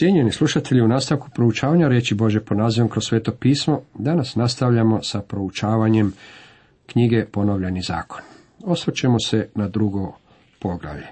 Cijenjeni 0.00 0.32
slušatelji, 0.32 0.82
u 0.82 0.88
nastavku 0.88 1.28
proučavanja 1.34 1.88
reći 1.88 2.14
Bože 2.14 2.40
po 2.40 2.54
nazivom 2.54 2.88
kroz 2.90 3.04
sveto 3.04 3.32
pismo, 3.32 3.80
danas 3.94 4.36
nastavljamo 4.36 5.02
sa 5.02 5.20
proučavanjem 5.20 6.12
knjige 6.86 7.24
Ponovljeni 7.32 7.82
zakon. 7.82 8.20
Osvrćemo 8.64 9.18
se 9.18 9.48
na 9.54 9.68
drugo 9.68 10.12
poglavlje. 10.60 11.06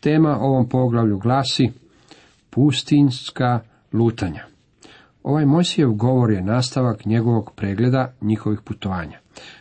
Tema 0.00 0.38
ovom 0.40 0.68
poglavlju 0.68 1.18
glasi 1.18 1.72
pustinska 2.50 3.60
lutanja. 3.92 4.44
Ovaj 5.22 5.46
Mojsijev 5.46 5.90
govor 5.90 6.30
je 6.30 6.42
nastavak 6.42 7.04
njegovog 7.04 7.52
pregleda 7.56 8.12
njihovih 8.20 8.60
putovanja. 8.64 9.18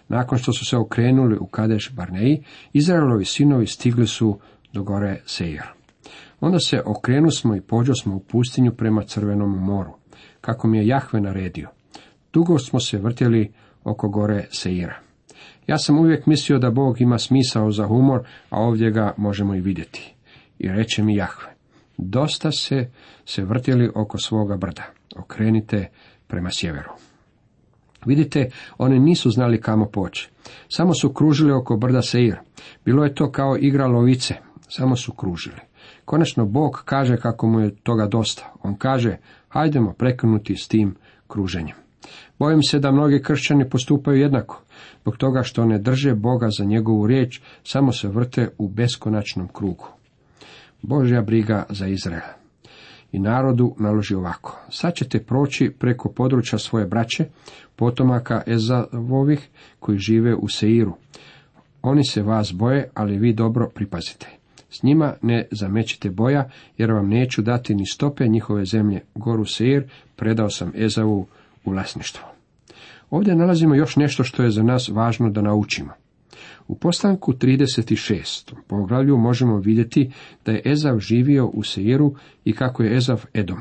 Nakon 0.08 0.38
što 0.38 0.54
su 0.54 0.66
se 0.66 0.78
okrenuli 0.78 1.38
u 1.38 1.46
Kadeš 1.46 1.92
Barneji, 1.92 2.44
Izraelovi 2.74 3.26
sinovi 3.26 3.68
stigli 3.68 4.08
su 4.08 4.40
do 4.72 4.84
gore 4.84 5.22
Seir. 5.26 5.83
Onda 6.46 6.60
se 6.60 6.82
okrenu 6.86 7.32
smo 7.32 7.56
i 7.56 7.62
pođo 7.62 7.94
smo 7.96 8.16
u 8.16 8.20
pustinju 8.20 8.72
prema 8.72 9.04
Crvenom 9.04 9.50
moru, 9.50 9.92
kako 10.42 10.68
mi 10.68 10.78
je 10.78 10.88
Jahve 10.88 11.22
naredio. 11.22 11.70
Dugo 12.34 12.60
smo 12.60 12.80
se 12.80 12.98
vrtjeli 12.98 13.52
oko 13.84 14.10
gore 14.10 14.48
Seira. 14.52 15.00
Ja 15.68 15.78
sam 15.78 16.00
uvijek 16.00 16.26
mislio 16.26 16.60
da 16.60 16.72
Bog 16.72 17.02
ima 17.02 17.18
smisao 17.18 17.72
za 17.72 17.88
humor, 17.88 18.28
a 18.50 18.60
ovdje 18.62 18.92
ga 18.92 19.14
možemo 19.18 19.56
i 19.56 19.62
vidjeti. 19.62 20.16
I 20.60 20.68
reče 20.68 21.04
mi 21.04 21.16
Jahve, 21.16 21.54
dosta 21.98 22.52
se 22.52 22.92
se 23.26 23.44
vrtjeli 23.44 23.92
oko 23.96 24.18
svoga 24.18 24.58
brda, 24.58 24.84
okrenite 25.16 25.90
prema 26.28 26.52
sjeveru. 26.52 26.92
Vidite, 28.06 28.50
oni 28.78 29.00
nisu 29.00 29.30
znali 29.30 29.62
kamo 29.62 29.86
poći. 29.86 30.30
Samo 30.70 30.94
su 30.94 31.14
kružili 31.14 31.52
oko 31.52 31.78
brda 31.78 32.02
Seir. 32.02 32.36
Bilo 32.86 33.04
je 33.04 33.16
to 33.16 33.32
kao 33.32 33.58
igra 33.60 33.88
lovice. 33.88 34.36
Samo 34.70 34.96
su 34.96 35.14
kružili. 35.14 35.73
Konačno 36.06 36.46
Bog 36.46 36.82
kaže 36.86 37.18
kako 37.18 37.48
mu 37.48 37.60
je 37.60 37.76
toga 37.76 38.08
dosta. 38.08 38.54
On 38.64 38.76
kaže, 38.76 39.18
hajdemo 39.50 39.94
prekinuti 39.94 40.56
s 40.56 40.68
tim 40.68 40.96
kruženjem. 41.28 41.76
Bojim 42.40 42.64
se 42.64 42.80
da 42.80 42.92
mnogi 42.92 43.22
kršćani 43.22 43.70
postupaju 43.70 44.22
jednako, 44.22 44.62
zbog 45.02 45.18
toga 45.18 45.44
što 45.44 45.66
ne 45.66 45.80
drže 45.80 46.16
Boga 46.16 46.50
za 46.58 46.66
njegovu 46.66 47.08
riječ, 47.08 47.42
samo 47.64 47.92
se 47.92 48.08
vrte 48.08 48.50
u 48.58 48.68
beskonačnom 48.68 49.48
krugu. 49.48 49.88
Božja 50.82 51.22
briga 51.22 51.66
za 51.70 51.88
Izrael. 51.88 52.22
I 53.12 53.20
narodu 53.20 53.76
naloži 53.80 54.16
ovako. 54.16 54.60
Sad 54.70 54.96
ćete 54.96 55.24
proći 55.24 55.72
preko 55.80 56.10
područja 56.10 56.60
svoje 56.60 56.86
braće, 56.86 57.26
potomaka 57.76 58.42
Ezavovih 58.48 59.50
koji 59.80 59.98
žive 59.98 60.36
u 60.36 60.48
Seiru. 60.48 60.94
Oni 61.82 62.06
se 62.06 62.22
vas 62.22 62.54
boje, 62.54 62.90
ali 62.94 63.18
vi 63.18 63.34
dobro 63.34 63.70
pripazite. 63.76 64.43
S 64.74 64.84
njima 64.84 65.14
ne 65.22 65.48
zamećite 65.52 66.10
boja, 66.10 66.50
jer 66.78 66.92
vam 66.92 67.10
neću 67.10 67.42
dati 67.42 67.76
ni 67.76 67.86
stope 67.86 68.28
njihove 68.28 68.66
zemlje. 68.66 69.02
Goru 69.16 69.46
Seir 69.46 69.84
predao 70.16 70.50
sam 70.50 70.72
Ezavu 70.76 71.28
u 71.66 71.72
vlasništvo. 71.72 72.28
Ovdje 73.10 73.36
nalazimo 73.36 73.76
još 73.76 73.96
nešto 73.96 74.24
što 74.24 74.44
je 74.44 74.50
za 74.50 74.64
nas 74.64 74.90
važno 74.90 75.30
da 75.30 75.42
naučimo. 75.42 75.92
U 76.68 76.76
postanku 76.76 77.34
36. 77.34 78.54
poglavlju 78.68 79.18
možemo 79.18 79.58
vidjeti 79.58 80.12
da 80.46 80.52
je 80.52 80.62
Ezav 80.66 81.00
živio 81.00 81.48
u 81.48 81.64
Seiru 81.64 82.16
i 82.46 82.54
kako 82.54 82.84
je 82.84 82.98
Ezav 82.98 83.26
Edom. 83.34 83.58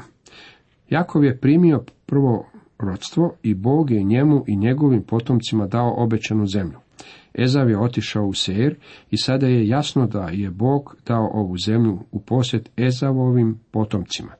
Jakov 0.91 1.25
je 1.25 1.39
primio 1.39 1.85
prvo 2.07 2.47
rodstvo 2.79 3.35
i 3.43 3.55
Bog 3.55 3.91
je 3.91 4.03
njemu 4.03 4.45
i 4.47 4.57
njegovim 4.57 5.03
potomcima 5.03 5.67
dao 5.67 5.95
obećanu 5.97 6.47
zemlju. 6.47 6.82
Ezav 7.35 7.71
je 7.71 7.79
otišao 7.79 8.27
u 8.27 8.35
Seir 8.35 8.77
i 9.11 9.17
sada 9.17 9.47
je 9.47 9.69
jasno 9.69 10.07
da 10.07 10.29
je 10.29 10.51
Bog 10.51 10.97
dao 11.07 11.31
ovu 11.33 11.59
zemlju 11.59 11.98
u 12.11 12.21
posjet 12.21 12.71
Ezavovim 12.77 13.59
potomcima. 13.71 14.33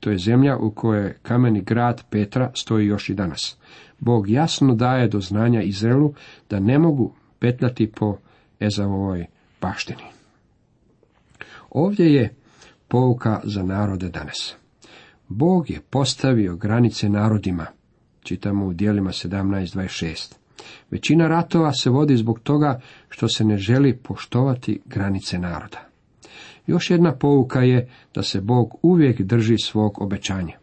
To 0.00 0.10
je 0.10 0.18
zemlja 0.18 0.56
u 0.56 0.70
kojoj 0.70 1.14
kameni 1.22 1.60
grad 1.60 2.04
Petra 2.10 2.50
stoji 2.54 2.86
još 2.86 3.08
i 3.08 3.14
danas. 3.14 3.56
Bog 3.98 4.28
jasno 4.28 4.74
daje 4.74 5.08
do 5.08 5.20
znanja 5.20 5.62
Izraelu 5.62 6.14
da 6.50 6.60
ne 6.60 6.78
mogu 6.78 7.14
petljati 7.38 7.92
po 7.92 8.16
Ezavovoj 8.60 9.26
baštini. 9.60 10.02
Ovdje 11.70 12.14
je 12.14 12.34
pouka 12.88 13.40
za 13.44 13.62
narode 13.62 14.08
danas. 14.08 14.56
Bog 15.28 15.70
je 15.70 15.80
postavio 15.90 16.56
granice 16.56 17.08
narodima, 17.08 17.66
čitamo 18.20 18.66
u 18.66 18.72
dijelima 18.72 19.10
17.26. 19.10 20.45
Većina 20.90 21.28
ratova 21.28 21.72
se 21.72 21.90
vodi 21.90 22.16
zbog 22.16 22.40
toga 22.40 22.80
što 23.08 23.28
se 23.28 23.44
ne 23.44 23.56
želi 23.56 23.96
poštovati 23.96 24.80
granice 24.86 25.38
naroda. 25.38 25.88
Još 26.66 26.90
jedna 26.90 27.14
pouka 27.14 27.60
je 27.60 27.88
da 28.14 28.22
se 28.22 28.40
Bog 28.40 28.74
uvijek 28.82 29.20
drži 29.20 29.58
svog 29.58 30.02
obećanja. 30.02 30.58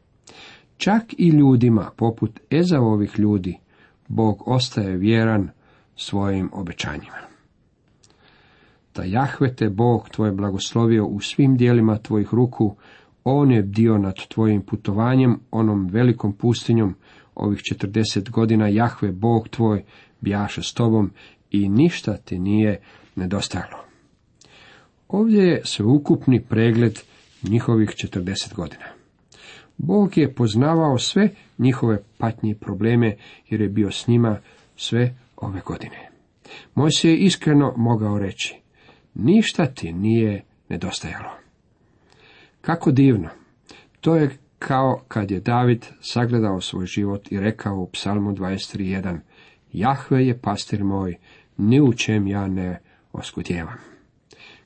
Čak 0.78 1.04
i 1.18 1.30
ljudima, 1.30 1.92
poput 1.98 2.40
Ezavovih 2.50 3.20
ljudi, 3.20 3.60
Bog 4.08 4.44
ostaje 4.46 4.98
vjeran 4.98 5.50
svojim 5.96 6.50
obećanjima. 6.54 7.18
Da 8.96 9.04
Jahve 9.04 9.56
te 9.56 9.70
Bog 9.70 10.10
tvoj 10.10 10.32
blagoslovio 10.32 11.06
u 11.06 11.20
svim 11.20 11.58
dijelima 11.58 11.98
tvojih 11.98 12.28
ruku, 12.32 12.76
on 13.24 13.52
je 13.52 13.62
dio 13.62 13.98
nad 13.98 14.16
tvojim 14.28 14.62
putovanjem, 14.62 15.40
onom 15.52 15.88
velikom 15.88 16.34
pustinjom, 16.34 16.96
ovih 17.36 17.60
četrdeset 17.62 18.30
godina 18.30 18.68
Jahve 18.68 19.12
Bog 19.12 19.50
tvoj 19.50 19.84
bjaše 20.22 20.62
s 20.62 20.74
tobom 20.74 21.12
i 21.52 21.70
ništa 21.70 22.18
ti 22.18 22.40
nije 22.40 22.80
nedostajalo. 23.16 23.84
Ovdje 25.08 25.44
je 25.44 25.62
sveukupni 25.66 26.42
pregled 26.42 27.00
njihovih 27.44 27.90
četrdeset 27.96 28.54
godina. 28.54 28.86
Bog 29.78 30.18
je 30.18 30.34
poznavao 30.34 30.98
sve 30.98 31.30
njihove 31.58 32.04
patnje 32.18 32.52
i 32.52 32.56
probleme 32.56 33.16
jer 33.50 33.62
je 33.62 33.70
bio 33.70 33.92
s 33.92 34.08
njima 34.08 34.40
sve 34.76 35.16
ove 35.38 35.62
godine. 35.66 36.10
Moj 36.76 36.92
se 36.92 37.10
je 37.10 37.18
iskreno 37.18 37.74
mogao 37.78 38.20
reći, 38.20 38.56
ništa 39.14 39.66
ti 39.66 39.94
nije 39.94 40.44
nedostajalo. 40.70 41.32
Kako 42.62 42.92
divno! 42.92 43.30
To 44.02 44.16
je 44.16 44.38
kao 44.68 45.02
kad 45.08 45.32
je 45.32 45.40
David 45.40 45.86
sagledao 46.02 46.62
svoj 46.62 46.86
život 46.86 47.32
i 47.32 47.40
rekao 47.40 47.78
u 47.78 47.90
psalmu 47.90 48.32
23.1. 48.32 49.18
Jahve 49.74 50.26
je 50.28 50.38
pastir 50.38 50.84
moj, 50.84 51.18
ni 51.58 51.82
u 51.82 51.94
čem 51.94 52.28
ja 52.28 52.48
ne 52.48 52.80
oskutjevam. 53.14 53.78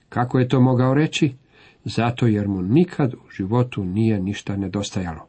Kako 0.09 0.39
je 0.39 0.47
to 0.47 0.61
mogao 0.61 0.93
reći? 0.93 1.35
Zato 1.83 2.27
jer 2.27 2.47
mu 2.47 2.61
nikad 2.61 3.13
u 3.13 3.29
životu 3.37 3.83
nije 3.83 4.19
ništa 4.19 4.57
nedostajalo. 4.57 5.27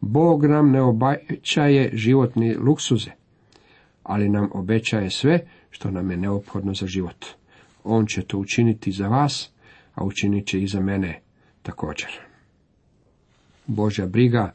Bog 0.00 0.44
nam 0.44 0.70
ne 0.70 0.82
obećaje 0.82 1.90
životni 1.92 2.54
luksuze, 2.54 3.10
ali 4.02 4.28
nam 4.28 4.50
obećaje 4.52 5.10
sve 5.10 5.46
što 5.70 5.90
nam 5.90 6.10
je 6.10 6.16
neophodno 6.16 6.74
za 6.74 6.86
život. 6.86 7.26
On 7.84 8.06
će 8.06 8.22
to 8.22 8.38
učiniti 8.38 8.92
za 8.92 9.08
vas, 9.08 9.50
a 9.94 10.04
učinit 10.04 10.46
će 10.46 10.62
i 10.62 10.66
za 10.66 10.80
mene 10.80 11.20
također. 11.62 12.33
Božja 13.66 14.06
briga 14.06 14.52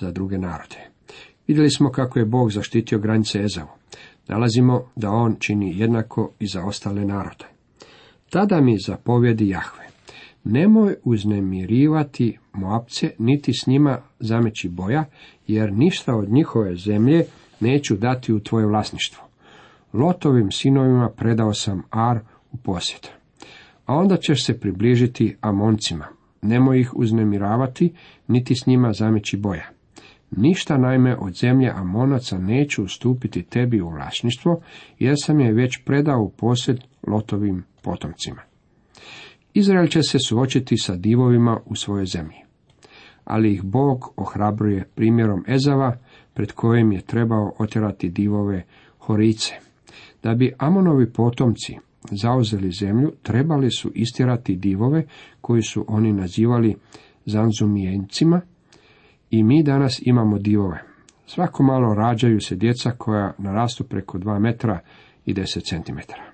za 0.00 0.10
druge 0.10 0.38
narode. 0.38 0.76
Vidjeli 1.46 1.70
smo 1.70 1.90
kako 1.90 2.18
je 2.18 2.24
Bog 2.24 2.52
zaštitio 2.52 2.98
granice 2.98 3.42
Ezavu. 3.42 3.68
Nalazimo 4.28 4.90
da 4.96 5.10
on 5.10 5.36
čini 5.38 5.78
jednako 5.78 6.30
i 6.38 6.46
za 6.46 6.64
ostale 6.64 7.04
narode. 7.04 7.44
Tada 8.30 8.60
mi 8.60 8.78
zapovjedi 8.86 9.48
Jahve. 9.48 9.84
Nemoj 10.44 10.96
uznemirivati 11.04 12.38
Moabce, 12.52 13.10
niti 13.18 13.52
s 13.52 13.66
njima 13.66 13.98
zameći 14.20 14.68
boja, 14.68 15.04
jer 15.46 15.72
ništa 15.72 16.14
od 16.14 16.30
njihove 16.30 16.76
zemlje 16.76 17.24
neću 17.60 17.96
dati 17.96 18.32
u 18.32 18.40
tvoje 18.40 18.66
vlasništvo. 18.66 19.24
Lotovim 19.92 20.50
sinovima 20.50 21.10
predao 21.16 21.54
sam 21.54 21.82
Ar 21.90 22.18
u 22.52 22.56
posjet. 22.56 23.10
A 23.86 23.94
onda 23.94 24.16
ćeš 24.16 24.44
se 24.46 24.60
približiti 24.60 25.36
Amoncima. 25.40 26.06
Nemoj 26.42 26.80
ih 26.80 26.94
uznemiravati, 26.94 27.92
niti 28.28 28.54
s 28.54 28.66
njima 28.66 28.92
zameći 28.92 29.36
boja. 29.36 29.68
Ništa 30.30 30.78
naime 30.78 31.16
od 31.16 31.34
zemlje 31.34 31.70
Amonaca 31.74 32.38
neću 32.38 32.84
ustupiti 32.84 33.42
tebi 33.42 33.80
u 33.80 33.88
vlasništvo, 33.88 34.60
jer 34.98 35.14
sam 35.18 35.40
je 35.40 35.52
već 35.52 35.84
predao 35.84 36.22
u 36.22 36.30
posjed 36.30 36.80
Lotovim 37.06 37.64
potomcima. 37.82 38.42
Izrael 39.54 39.86
će 39.86 40.02
se 40.02 40.18
suočiti 40.28 40.76
sa 40.76 40.96
divovima 40.96 41.60
u 41.66 41.74
svojoj 41.74 42.06
zemlji. 42.06 42.36
Ali 43.24 43.52
ih 43.52 43.62
Bog 43.62 44.12
ohrabruje 44.16 44.84
primjerom 44.94 45.44
Ezava, 45.48 45.96
pred 46.34 46.52
kojim 46.52 46.92
je 46.92 47.00
trebao 47.00 47.52
otjerati 47.58 48.08
divove 48.08 48.62
Horice. 48.98 49.54
Da 50.22 50.34
bi 50.34 50.52
Amonovi 50.58 51.12
potomci 51.12 51.78
zauzeli 52.10 52.70
zemlju, 52.70 53.12
trebali 53.22 53.70
su 53.70 53.92
istjerati 53.94 54.56
divove 54.56 55.06
koji 55.40 55.62
su 55.62 55.84
oni 55.88 56.12
nazivali 56.12 56.76
zanzumijencima 57.26 58.40
i 59.30 59.42
mi 59.42 59.62
danas 59.62 60.02
imamo 60.04 60.38
divove. 60.38 60.82
Svako 61.26 61.62
malo 61.62 61.94
rađaju 61.94 62.40
se 62.40 62.56
djeca 62.56 62.90
koja 62.90 63.34
narastu 63.38 63.84
preko 63.84 64.18
2 64.18 64.38
metra 64.38 64.80
i 65.26 65.34
10 65.34 65.68
centimetara. 65.68 66.24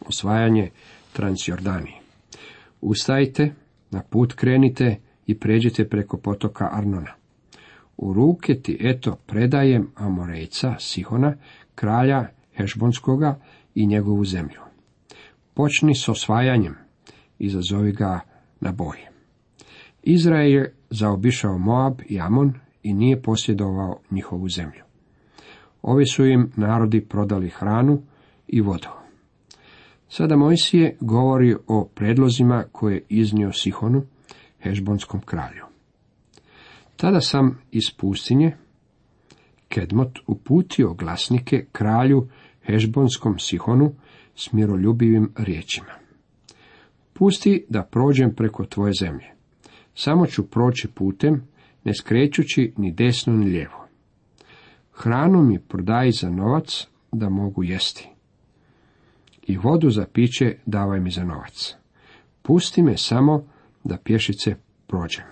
Osvajanje 0.00 0.70
Transjordani. 1.12 1.92
Ustajte, 2.80 3.54
na 3.90 4.02
put 4.02 4.32
krenite, 4.32 4.96
i 5.28 5.38
pređite 5.38 5.88
preko 5.88 6.16
potoka 6.16 6.68
Arnona. 6.72 7.12
U 7.96 8.12
ruke 8.12 8.54
ti 8.54 8.78
eto 8.80 9.16
predajem 9.26 9.90
Amorejca 9.94 10.74
Sihona, 10.78 11.34
kralja 11.74 12.26
Hešbonskoga 12.56 13.40
i 13.78 13.86
njegovu 13.86 14.24
zemlju. 14.24 14.60
Počni 15.54 15.94
s 15.94 16.08
osvajanjem, 16.08 16.74
izazovi 17.38 17.92
ga 17.92 18.20
na 18.60 18.72
boj. 18.72 18.96
Izrael 20.02 20.52
je 20.52 20.74
zaobišao 20.90 21.58
Moab 21.58 22.00
i 22.08 22.20
Amon 22.20 22.54
i 22.82 22.94
nije 22.94 23.22
posjedovao 23.22 24.00
njihovu 24.10 24.48
zemlju. 24.48 24.82
Ovi 25.82 26.06
su 26.06 26.26
im 26.26 26.52
narodi 26.56 27.00
prodali 27.00 27.48
hranu 27.48 28.02
i 28.46 28.60
vodu. 28.60 28.88
Sada 30.08 30.36
Mojsije 30.36 30.96
govori 31.00 31.56
o 31.66 31.88
predlozima 31.94 32.64
koje 32.72 32.94
je 32.94 33.04
iznio 33.08 33.52
Sihonu, 33.52 34.02
Hešbonskom 34.60 35.20
kralju. 35.20 35.64
Tada 36.96 37.20
sam 37.20 37.58
iz 37.70 37.84
pustinje, 37.96 38.56
Kedmot, 39.68 40.18
uputio 40.26 40.94
glasnike 40.94 41.66
kralju 41.72 42.28
Hešbonskom 42.68 43.38
Sihonu 43.38 43.94
s 44.34 44.52
miroljubivim 44.52 45.32
riječima. 45.36 45.92
Pusti 47.12 47.64
da 47.68 47.82
prođem 47.82 48.34
preko 48.34 48.64
tvoje 48.64 48.92
zemlje. 49.00 49.26
Samo 49.94 50.26
ću 50.26 50.50
proći 50.50 50.88
putem, 50.88 51.42
ne 51.84 51.94
skrećući 51.94 52.72
ni 52.76 52.92
desno 52.92 53.32
ni 53.32 53.46
lijevo. 53.46 53.86
Hranu 54.92 55.42
mi 55.42 55.58
prodaj 55.58 56.10
za 56.10 56.30
novac, 56.30 56.86
da 57.12 57.28
mogu 57.28 57.64
jesti. 57.64 58.08
I 59.46 59.56
vodu 59.56 59.90
za 59.90 60.06
piće 60.12 60.56
davaj 60.66 61.00
mi 61.00 61.10
za 61.10 61.24
novac. 61.24 61.74
Pusti 62.42 62.82
me 62.82 62.96
samo 62.96 63.44
da 63.84 63.96
pješice 64.04 64.54
prođem. 64.86 65.24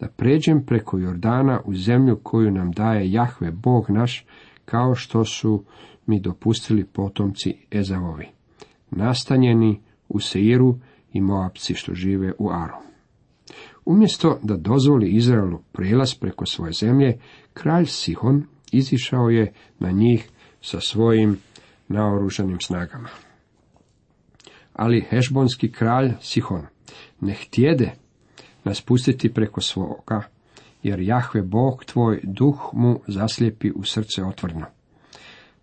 Da 0.00 0.08
pređem 0.08 0.66
preko 0.66 0.98
Jordana 0.98 1.60
u 1.64 1.74
zemlju 1.74 2.20
koju 2.22 2.50
nam 2.50 2.72
daje 2.72 3.12
Jahve, 3.12 3.50
Bog 3.50 3.90
naš, 3.90 4.26
kao 4.64 4.94
što 4.94 5.24
su 5.24 5.64
mi 6.06 6.20
dopustili 6.20 6.84
potomci 6.84 7.54
Ezavovi, 7.70 8.28
nastanjeni 8.90 9.80
u 10.08 10.20
Seiru 10.20 10.78
i 11.12 11.20
Moabci 11.20 11.74
što 11.74 11.94
žive 11.94 12.32
u 12.38 12.50
Aru. 12.50 12.74
Umjesto 13.84 14.38
da 14.42 14.56
dozvoli 14.56 15.10
Izraelu 15.10 15.58
prelaz 15.72 16.14
preko 16.14 16.46
svoje 16.46 16.72
zemlje, 16.72 17.18
kralj 17.54 17.86
Sihon 17.86 18.44
izišao 18.72 19.28
je 19.28 19.52
na 19.78 19.90
njih 19.90 20.28
sa 20.60 20.80
svojim 20.80 21.38
naoružanim 21.88 22.60
snagama. 22.60 23.08
Ali 24.72 25.06
hešbonski 25.10 25.72
kralj 25.72 26.12
Sihon 26.20 26.66
ne 27.20 27.34
htjede 27.34 27.92
nas 28.64 28.80
pustiti 28.80 29.34
preko 29.34 29.60
svoga, 29.60 30.22
jer 30.82 31.00
Jahve 31.00 31.42
Bog 31.42 31.84
tvoj 31.84 32.20
duh 32.22 32.70
mu 32.72 33.00
zaslijepi 33.06 33.70
u 33.70 33.84
srce 33.84 34.24
otvorno, 34.24 34.66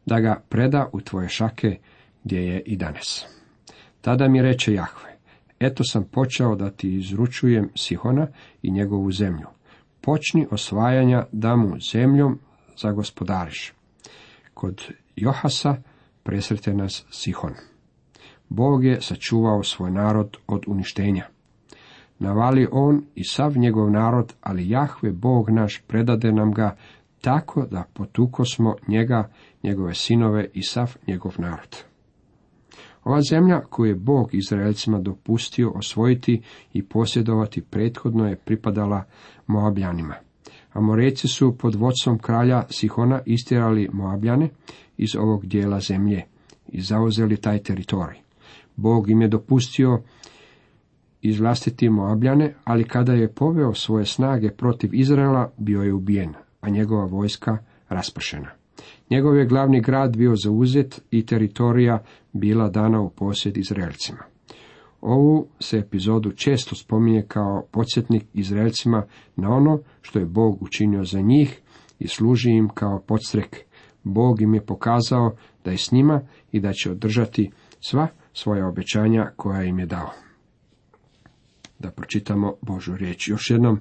da 0.06 0.20
ga 0.20 0.42
preda 0.50 0.90
u 0.94 1.02
tvoje 1.02 1.30
šake 1.30 1.78
gdje 2.24 2.40
je 2.40 2.62
i 2.62 2.78
danas. 2.78 3.26
Tada 4.02 4.28
mi 4.28 4.42
reče 4.42 4.74
Jahve, 4.74 5.18
eto 5.60 5.84
sam 5.84 6.04
počeo 6.04 6.56
da 6.56 6.72
ti 6.72 6.96
izručujem 6.96 7.70
Sihona 7.76 8.28
i 8.62 8.72
njegovu 8.72 9.12
zemlju. 9.12 9.48
Počni 10.02 10.48
osvajanja 10.52 11.26
da 11.32 11.56
mu 11.56 11.80
zemljom 11.92 12.40
zagospodariš. 12.78 13.74
Kod 14.54 14.82
Johasa 15.16 15.76
presrete 16.24 16.74
nas 16.74 17.06
Sihon. 17.12 17.54
Bog 18.50 18.84
je 18.86 19.02
sačuvao 19.02 19.64
svoj 19.64 19.92
narod 19.92 20.38
od 20.48 20.64
uništenja. 20.68 21.28
Navali 22.20 22.68
on 22.72 23.04
i 23.16 23.24
sav 23.24 23.58
njegov 23.58 23.92
narod, 23.92 24.34
ali 24.42 24.70
Jahve 24.70 25.12
Bog 25.12 25.50
naš 25.50 25.82
predade 25.88 26.32
nam 26.32 26.52
ga 26.52 26.76
tako 27.22 27.66
da 27.72 27.84
potuko 27.94 28.46
smo 28.46 28.76
njega, 28.88 29.30
njegove 29.64 29.94
sinove 29.94 30.50
i 30.54 30.64
sav 30.64 30.96
njegov 31.08 31.34
narod. 31.38 31.84
Ova 33.04 33.22
zemlja 33.22 33.62
koju 33.70 33.90
je 33.90 33.96
Bog 33.96 34.30
Izraelcima 34.36 35.00
dopustio 35.00 35.72
osvojiti 35.72 36.42
i 36.74 36.86
posjedovati 36.86 37.62
prethodno 37.62 38.28
je 38.28 38.36
pripadala 38.36 39.04
Moabljanima. 39.48 40.16
Amoreci 40.74 41.28
su 41.28 41.58
pod 41.58 41.76
vodstvom 41.76 42.20
kralja 42.20 42.64
Sihona 42.70 43.22
istjerali 43.26 43.90
Moabljane 43.94 44.50
iz 44.98 45.16
ovog 45.16 45.46
dijela 45.46 45.80
zemlje 45.80 46.24
i 46.68 46.82
zauzeli 46.82 47.38
taj 47.38 47.60
teritorij. 47.60 48.20
Bog 48.76 49.10
im 49.10 49.22
je 49.22 49.28
dopustio 49.28 50.02
izvlastiti 51.22 51.90
Moabljane, 51.90 52.54
ali 52.64 52.84
kada 52.84 53.14
je 53.14 53.34
poveo 53.34 53.74
svoje 53.74 54.06
snage 54.06 54.50
protiv 54.50 54.94
Izraela, 54.94 55.52
bio 55.58 55.82
je 55.82 55.94
ubijen, 55.94 56.34
a 56.62 56.70
njegova 56.70 57.06
vojska 57.06 57.58
raspršena. 57.90 58.50
Njegov 59.10 59.38
je 59.38 59.46
glavni 59.46 59.82
grad 59.82 60.18
bio 60.18 60.36
zauzet 60.36 61.02
i 61.12 61.26
teritorija 61.26 62.04
bila 62.34 62.70
dana 62.70 63.02
u 63.02 63.10
posjed 63.10 63.58
Izraelcima. 63.58 64.24
Ovu 65.02 65.48
se 65.60 65.78
epizodu 65.78 66.32
često 66.32 66.76
spominje 66.76 67.24
kao 67.28 67.68
podsjetnik 67.72 68.24
Izraelcima 68.34 69.04
na 69.36 69.50
ono 69.50 69.80
što 70.02 70.20
je 70.20 70.26
Bog 70.26 70.62
učinio 70.62 71.04
za 71.04 71.22
njih 71.22 71.62
i 72.00 72.08
služi 72.08 72.52
im 72.52 72.70
kao 72.74 73.00
podstrek. 73.08 73.58
Bog 74.04 74.42
im 74.42 74.54
je 74.54 74.66
pokazao 74.66 75.36
da 75.66 75.72
je 75.72 75.78
s 75.78 75.92
njima 75.92 76.22
i 76.52 76.60
da 76.60 76.74
će 76.74 76.92
održati 76.92 77.52
sva 77.80 78.08
svoja 78.34 78.68
obećanja 78.68 79.32
koja 79.36 79.64
im 79.64 79.80
je 79.80 79.86
dao. 79.86 80.29
Da 81.80 81.92
pročitamo 81.92 82.56
Božu 82.62 82.96
riječ 82.96 83.28
još 83.28 83.50
jednom. 83.50 83.80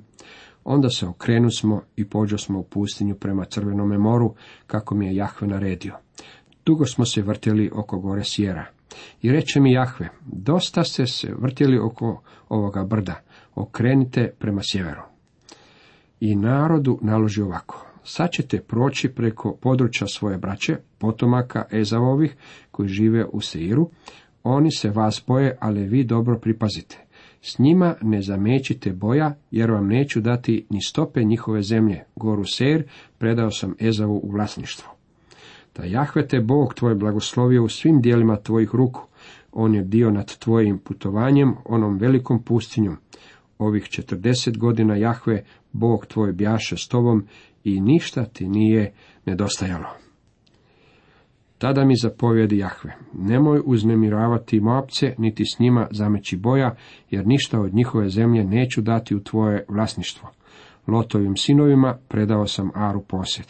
Onda 0.65 0.89
se 0.89 1.06
okrenu 1.06 1.50
smo 1.50 1.83
i 1.97 2.09
pođo 2.09 2.39
smo 2.39 2.59
u 2.59 2.65
pustinju 2.65 3.15
prema 3.15 3.45
Crvenome 3.45 3.99
moru, 3.99 4.35
kako 4.67 4.95
mi 4.95 5.06
je 5.06 5.15
Jahve 5.15 5.47
naredio. 5.47 5.95
Dugo 6.67 6.87
smo 6.87 7.05
se 7.05 7.23
vrtjeli 7.23 7.71
oko 7.75 7.99
gore 7.99 8.25
Sjera. 8.25 8.67
I 9.23 9.33
reče 9.33 9.61
mi 9.61 9.73
Jahve, 9.73 10.09
dosta 10.27 10.85
ste 10.85 11.06
se 11.06 11.35
vrtjeli 11.39 11.79
oko 11.79 12.23
ovoga 12.49 12.85
brda, 12.85 13.21
okrenite 13.55 14.33
prema 14.39 14.61
sjeveru. 14.62 15.03
I 16.21 16.37
narodu 16.37 16.99
naloži 17.03 17.43
ovako, 17.43 17.87
sad 18.05 18.31
ćete 18.31 18.61
proći 18.61 19.09
preko 19.09 19.56
područja 19.62 20.06
svoje 20.06 20.39
braće, 20.39 20.77
potomaka 20.99 21.65
Ezavovih, 21.73 22.37
koji 22.71 22.89
žive 22.89 23.25
u 23.33 23.41
Seiru, 23.41 23.91
oni 24.43 24.71
se 24.71 24.91
vas 24.91 25.25
boje, 25.27 25.56
ali 25.61 25.89
vi 25.89 26.05
dobro 26.05 26.39
pripazite. 26.39 27.07
S 27.43 27.58
njima 27.58 27.94
ne 28.02 28.23
zamećite 28.23 28.93
boja, 28.93 29.35
jer 29.50 29.70
vam 29.70 29.87
neću 29.88 30.20
dati 30.20 30.67
ni 30.70 30.82
stope 30.82 31.25
njihove 31.25 31.62
zemlje. 31.62 32.04
Goru 32.16 32.45
Ser 32.45 32.85
predao 33.18 33.50
sam 33.50 33.75
Ezavu 33.80 34.21
u 34.25 34.30
vlasništvo. 34.30 34.88
Da 35.76 35.85
Jahve 35.85 36.28
te 36.28 36.40
Bog 36.40 36.75
tvoj 36.75 36.95
blagoslovio 36.95 37.64
u 37.64 37.68
svim 37.68 38.00
dijelima 38.00 38.37
tvojih 38.37 38.75
ruku. 38.75 39.02
On 39.52 39.75
je 39.75 39.85
dio 39.85 40.11
nad 40.11 40.38
tvojim 40.38 40.78
putovanjem, 40.78 41.54
onom 41.64 41.99
velikom 41.99 42.42
pustinjom. 42.42 42.97
Ovih 43.59 43.85
četrdeset 43.85 44.59
godina 44.59 44.97
Jahve, 44.97 45.45
Bog 45.73 46.07
tvoj 46.07 46.33
bjaše 46.33 46.76
s 46.76 46.88
tobom 46.88 47.26
i 47.64 47.80
ništa 47.80 48.25
ti 48.25 48.49
nije 48.49 48.92
nedostajalo. 49.26 50.08
Tada 51.59 51.85
mi 51.85 51.97
zapovjedi 51.97 52.59
Jahve, 52.59 52.97
nemoj 53.12 53.61
uznemiravati 53.65 54.61
Moabce, 54.61 55.15
niti 55.19 55.45
s 55.45 55.59
njima 55.59 55.87
zameći 55.91 56.37
boja, 56.37 56.77
jer 57.11 57.27
ništa 57.27 57.61
od 57.61 57.75
njihove 57.75 58.09
zemlje 58.09 58.45
neću 58.45 58.81
dati 58.81 59.15
u 59.15 59.23
tvoje 59.23 59.65
vlasništvo. 59.69 60.29
Lotovim 60.87 61.37
sinovima 61.37 61.99
predao 62.09 62.47
sam 62.47 62.71
Aru 62.75 63.03
posjed. 63.03 63.47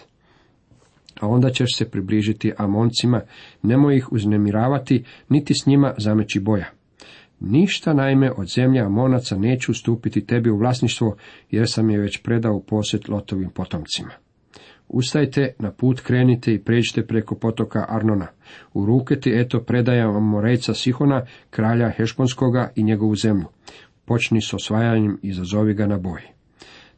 A 1.21 1.27
onda 1.27 1.51
ćeš 1.51 1.77
se 1.77 1.91
približiti 1.91 2.53
Amoncima, 2.57 3.21
nemoj 3.63 3.97
ih 3.97 4.13
uznemiravati, 4.13 5.05
niti 5.29 5.55
s 5.55 5.67
njima 5.67 5.95
zameći 5.99 6.41
boja. 6.41 6.71
Ništa 7.41 7.95
naime 7.95 8.33
od 8.37 8.49
zemlje 8.49 8.81
Amonaca 8.81 9.37
neću 9.37 9.73
ustupiti 9.73 10.27
tebi 10.27 10.51
u 10.51 10.57
vlasništvo, 10.57 11.17
jer 11.51 11.71
sam 11.71 11.91
je 11.91 12.01
već 12.01 12.23
predao 12.23 12.55
u 12.55 12.63
posjet 12.63 13.09
Lotovim 13.09 13.51
potomcima. 13.51 14.11
Ustajte, 14.89 15.55
na 15.59 15.71
put 15.71 16.01
krenite 16.01 16.55
i 16.55 16.59
pređite 16.59 17.07
preko 17.07 17.35
potoka 17.35 17.85
Arnona. 17.89 18.27
U 18.75 18.87
ruke 18.87 19.21
ti 19.21 19.33
eto 19.35 19.61
predajem 19.61 20.11
vam 20.11 20.29
Morejca 20.29 20.75
Sihona, 20.75 21.27
kralja 21.51 21.91
Hešponskoga 21.91 22.73
i 22.77 22.83
njegovu 22.83 23.15
zemlju. 23.15 23.47
Počni 24.05 24.43
s 24.43 24.55
osvajanjem 24.55 25.19
i 25.23 25.33
zazovi 25.33 25.75
ga 25.75 25.87
na 25.87 25.99
boj. 25.99 26.21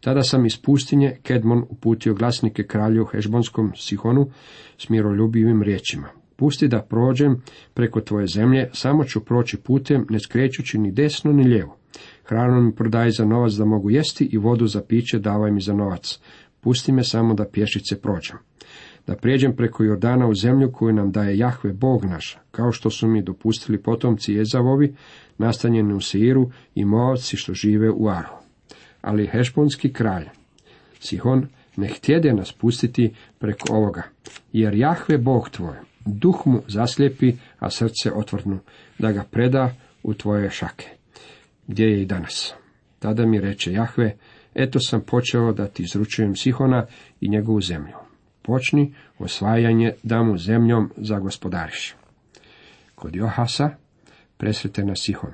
Tada 0.01 0.23
sam 0.23 0.47
iz 0.47 0.63
pustinje 0.63 1.17
Kedmon 1.23 1.65
uputio 1.69 2.15
glasnike 2.15 2.63
kralju 2.63 3.05
Hešbonskom 3.05 3.73
Sihonu 3.77 4.31
s 4.79 4.89
miroljubivim 4.89 5.63
riječima. 5.63 6.09
Pusti 6.37 6.69
da 6.69 6.83
prođem 6.83 7.43
preko 7.75 8.01
tvoje 8.01 8.27
zemlje, 8.27 8.71
samo 8.73 9.05
ću 9.05 9.25
proći 9.25 9.57
putem, 9.57 10.07
ne 10.11 10.21
skrećući 10.21 10.79
ni 10.79 10.93
desno 10.93 11.33
ni 11.33 11.45
lijevo. 11.45 11.77
Hranu 12.25 12.61
mi 12.61 12.75
prodaj 12.75 13.11
za 13.11 13.25
novac 13.25 13.53
da 13.53 13.65
mogu 13.65 13.91
jesti 13.91 14.29
i 14.33 14.39
vodu 14.39 14.67
za 14.67 14.83
piće 14.89 15.19
davaj 15.19 15.51
mi 15.51 15.61
za 15.61 15.75
novac. 15.75 16.21
Pusti 16.61 16.93
me 16.93 17.05
samo 17.05 17.35
da 17.35 17.49
pješice 17.53 18.01
prođem. 18.01 18.37
Da 19.07 19.17
prijeđem 19.17 19.57
preko 19.57 19.85
Jordana 19.85 20.27
u 20.27 20.35
zemlju 20.35 20.73
koju 20.73 20.93
nam 20.93 21.13
daje 21.13 21.39
Jahve 21.39 21.73
Bog 21.73 22.05
naš, 22.05 22.39
kao 22.51 22.73
što 22.73 22.91
su 22.91 23.09
mi 23.09 23.23
dopustili 23.23 23.83
potomci 23.83 24.33
Jezavovi, 24.33 24.95
nastanjeni 25.39 25.95
u 25.95 26.01
Seiru 26.01 26.51
i 26.75 26.85
Moavci 26.85 27.37
što 27.37 27.55
žive 27.55 27.91
u 27.91 28.09
Aru. 28.09 28.35
ali 29.03 29.27
Hešbonski 29.33 29.93
kralj, 29.93 30.25
Sihon, 31.01 31.47
ne 31.77 31.89
htjede 31.89 32.33
nas 32.33 32.53
pustiti 32.53 33.15
preko 33.39 33.75
ovoga, 33.75 34.03
jer 34.53 34.75
Jahve 34.75 35.19
Bog 35.19 35.51
tvoj, 35.51 35.77
duh 36.05 36.47
mu 36.47 36.63
zaslijepi, 36.69 37.33
a 37.59 37.71
srce 37.71 38.13
otvrnu, 38.15 38.59
da 38.99 39.13
ga 39.13 39.25
preda 39.31 39.75
u 40.03 40.15
tvoje 40.15 40.51
šake, 40.51 40.89
gdje 41.67 41.85
je 41.85 42.03
i 42.03 42.07
danas. 42.07 42.55
Tada 42.99 43.27
mi 43.27 43.41
reče 43.41 43.73
Jahve, 43.73 44.17
eto 44.55 44.81
sam 44.81 45.01
počeo 45.01 45.53
da 45.53 45.67
ti 45.67 45.83
izručujem 45.83 46.37
Sihona 46.37 46.87
i 47.21 47.29
njegovu 47.29 47.61
zemlju. 47.61 47.97
Počni 48.43 48.95
osvajanje 49.19 49.93
da 50.03 50.23
mu 50.23 50.39
zemljom 50.39 50.91
zagospodariš. 50.97 51.95
Kod 52.95 53.17
Johasa 53.17 53.71
presrete 54.37 54.85
na 54.85 54.95
Sihon. 54.97 55.33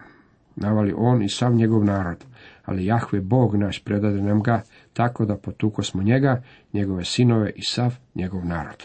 Navali 0.56 0.94
on 0.96 1.23
i 1.23 1.28
sav 1.28 1.54
njegov 1.54 1.85
narod, 1.85 2.25
ali 2.64 2.87
Jahve 2.87 3.20
Bog 3.20 3.56
naš 3.56 3.85
predade 3.85 4.23
nam 4.23 4.42
ga, 4.42 4.62
tako 4.92 5.25
da 5.25 5.37
potuko 5.37 5.82
smo 5.82 6.02
njega, 6.02 6.42
njegove 6.73 7.04
sinove 7.04 7.50
i 7.56 7.62
sav 7.62 7.94
njegov 8.14 8.46
narod. 8.46 8.85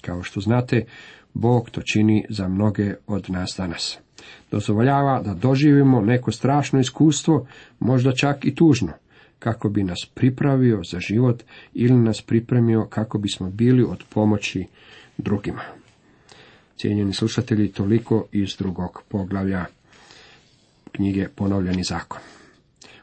Kao 0.00 0.22
što 0.22 0.40
znate, 0.40 0.84
Bog 1.34 1.70
to 1.70 1.82
čini 1.82 2.24
za 2.28 2.48
mnoge 2.48 2.94
od 3.06 3.30
nas 3.30 3.54
danas. 3.58 3.98
Dozvoljava 4.50 5.22
da 5.22 5.34
doživimo 5.34 6.00
neko 6.00 6.32
strašno 6.32 6.80
iskustvo, 6.80 7.46
možda 7.78 8.12
čak 8.12 8.44
i 8.44 8.54
tužno, 8.54 8.92
kako 9.42 9.68
bi 9.68 9.84
nas 9.84 10.08
pripravio 10.14 10.82
za 10.84 11.00
život 11.00 11.42
ili 11.72 11.94
nas 11.94 12.22
pripremio 12.22 12.86
kako 12.90 13.18
bismo 13.18 13.50
bili 13.50 13.82
od 13.82 14.04
pomoći 14.08 14.66
drugima. 15.18 15.62
Cijenjeni 16.76 17.12
slušatelji, 17.12 17.72
toliko 17.72 18.26
iz 18.32 18.56
drugog 18.58 19.02
poglavlja 19.08 19.64
knjige 20.92 21.28
Ponovljeni 21.28 21.84
zakon. 21.84 22.20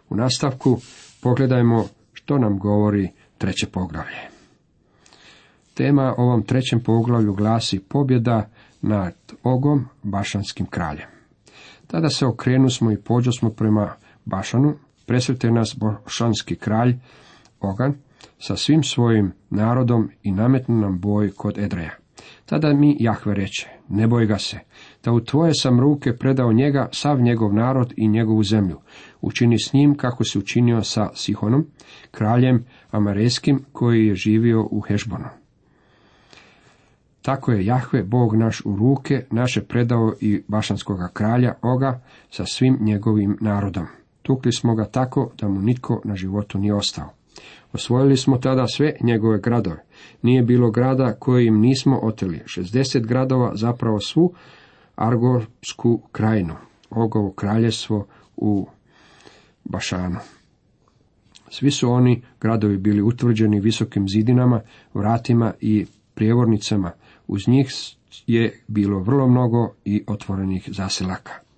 U 0.10 0.16
nastavku 0.16 0.80
pogledajmo 1.22 1.88
što 2.14 2.38
nam 2.38 2.60
govori 2.60 3.10
treće 3.38 3.68
poglavlje. 3.68 4.30
Tema 5.74 6.14
ovom 6.18 6.44
trećem 6.44 6.84
poglavlju 6.84 7.34
glasi 7.34 7.80
pobjeda 7.80 8.50
nad 8.82 9.16
Ogom, 9.44 9.86
Bašanskim 10.04 10.66
kraljem. 10.66 11.08
Tada 11.88 12.10
se 12.10 12.26
okrenu 12.26 12.70
smo 12.70 12.92
i 12.92 12.98
pođo 12.98 13.32
smo 13.32 13.50
prema 13.50 13.94
Bašanu, 14.26 14.76
presrete 15.10 15.52
nas 15.52 15.76
Bošanski 15.78 16.56
kralj 16.56 16.96
Ogan 17.60 17.94
sa 18.40 18.56
svim 18.56 18.84
svojim 18.84 19.32
narodom 19.50 20.10
i 20.24 20.32
nametnu 20.32 20.76
nam 20.76 21.00
boj 21.00 21.32
kod 21.32 21.58
Edreja. 21.58 21.92
Tada 22.46 22.74
mi 22.74 22.98
Jahve 23.00 23.34
reče, 23.34 23.68
ne 23.90 24.08
boj 24.08 24.26
ga 24.26 24.38
se, 24.38 24.60
da 25.04 25.12
u 25.12 25.20
tvoje 25.20 25.54
sam 25.54 25.80
ruke 25.80 26.18
predao 26.18 26.54
njega, 26.54 26.90
sav 26.92 27.22
njegov 27.22 27.54
narod 27.54 27.94
i 27.98 28.08
njegovu 28.08 28.44
zemlju. 28.44 28.80
Učini 29.22 29.60
s 29.60 29.74
njim 29.74 29.96
kako 29.98 30.24
se 30.24 30.40
učinio 30.40 30.84
sa 30.84 31.10
Sihonom, 31.16 31.66
kraljem 32.12 32.66
Amarejskim, 32.92 33.66
koji 33.72 34.08
je 34.08 34.16
živio 34.16 34.68
u 34.72 34.82
Hešbonu. 34.82 35.30
Tako 37.22 37.52
je 37.52 37.66
Jahve, 37.66 38.04
Bog 38.04 38.36
naš 38.36 38.62
u 38.66 38.76
ruke, 38.76 39.26
naše 39.32 39.62
predao 39.62 40.14
i 40.22 40.44
Bašanskoga 40.48 41.10
kralja 41.14 41.54
Oga 41.62 42.02
sa 42.30 42.46
svim 42.46 42.78
njegovim 42.82 43.38
narodom. 43.42 43.99
Tukli 44.30 44.52
smo 44.52 44.76
ga 44.76 44.86
tako 44.86 45.32
da 45.38 45.48
mu 45.48 45.62
nitko 45.62 46.02
na 46.04 46.16
životu 46.16 46.58
nije 46.58 46.74
ostao. 46.74 47.10
Osvojili 47.74 48.18
smo 48.18 48.38
tada 48.38 48.68
sve 48.68 48.96
njegove 49.02 49.40
gradove. 49.40 49.84
Nije 50.22 50.44
bilo 50.44 50.72
grada 50.72 51.14
koje 51.20 51.46
im 51.46 51.60
nismo 51.60 52.00
oteli. 52.04 52.42
60 52.46 53.06
gradova, 53.08 53.56
zapravo 53.56 54.00
svu 54.00 54.34
Argovsku 54.96 56.02
krajinu. 56.12 56.54
Ogovo 56.90 57.32
kraljestvo 57.32 58.06
u 58.38 58.68
Bašanu. 59.64 60.20
Svi 61.50 61.72
su 61.72 61.92
oni 61.92 62.22
gradovi 62.42 62.78
bili 62.78 63.02
utvrđeni 63.02 63.60
visokim 63.60 64.10
zidinama, 64.10 64.62
vratima 64.94 65.54
i 65.60 65.86
prijevornicama. 66.14 66.92
Uz 67.28 67.48
njih 67.48 67.70
je 68.28 68.60
bilo 68.68 69.00
vrlo 69.00 69.28
mnogo 69.28 69.74
i 69.86 70.04
otvorenih 70.08 70.70
zaselaka. 70.72 71.49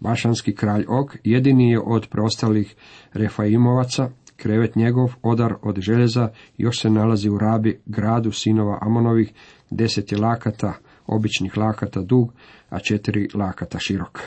Bašanski 0.00 0.54
kralj 0.54 0.84
Og 0.88 1.16
jedini 1.24 1.70
je 1.70 1.80
od 1.80 2.08
preostalih 2.10 2.74
Refaimovaca, 3.12 4.10
krevet 4.36 4.76
njegov, 4.76 5.14
odar 5.22 5.54
od 5.62 5.80
željeza, 5.80 6.28
još 6.58 6.80
se 6.80 6.90
nalazi 6.90 7.28
u 7.28 7.38
Rabi, 7.38 7.80
gradu 7.86 8.32
sinova 8.32 8.78
Amonovih, 8.80 9.32
deset 9.70 10.12
je 10.12 10.18
lakata, 10.18 10.72
običnih 11.06 11.56
lakata 11.56 12.00
dug, 12.00 12.32
a 12.70 12.78
četiri 12.78 13.28
lakata 13.34 13.78
širok. 13.78 14.20